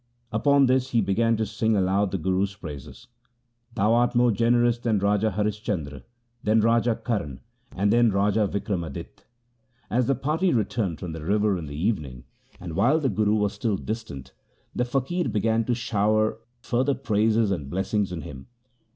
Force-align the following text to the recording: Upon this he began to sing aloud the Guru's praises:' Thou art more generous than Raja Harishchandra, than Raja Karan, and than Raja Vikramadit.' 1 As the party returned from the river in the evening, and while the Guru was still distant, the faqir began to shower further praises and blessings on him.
Upon 0.31 0.65
this 0.65 0.89
he 0.93 0.99
began 0.99 1.37
to 1.37 1.45
sing 1.45 1.75
aloud 1.77 2.09
the 2.09 2.17
Guru's 2.17 2.55
praises:' 2.55 3.05
Thou 3.75 3.93
art 3.93 4.15
more 4.15 4.31
generous 4.31 4.79
than 4.79 4.97
Raja 4.97 5.29
Harishchandra, 5.37 6.01
than 6.43 6.59
Raja 6.61 6.95
Karan, 7.05 7.41
and 7.75 7.93
than 7.93 8.09
Raja 8.11 8.47
Vikramadit.' 8.47 9.25
1 9.89 9.99
As 9.99 10.07
the 10.07 10.15
party 10.15 10.51
returned 10.55 10.97
from 10.99 11.11
the 11.11 11.23
river 11.23 11.55
in 11.55 11.67
the 11.67 11.77
evening, 11.79 12.23
and 12.59 12.75
while 12.75 12.99
the 12.99 13.09
Guru 13.09 13.35
was 13.35 13.53
still 13.53 13.77
distant, 13.77 14.33
the 14.75 14.85
faqir 14.85 15.31
began 15.31 15.65
to 15.65 15.75
shower 15.75 16.39
further 16.63 16.95
praises 16.95 17.51
and 17.51 17.69
blessings 17.69 18.11
on 18.11 18.21
him. 18.21 18.47